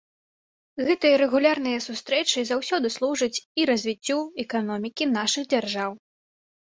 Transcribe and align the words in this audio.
Гэтыя 0.87 1.17
рэгулярныя 1.23 1.79
сустрэчы 1.87 2.39
заўсёды 2.51 2.87
служаць 2.97 3.41
і 3.61 3.71
развіццю 3.71 4.17
эканомікі 4.45 5.03
нашых 5.17 5.43
дзяржаў. 5.53 5.91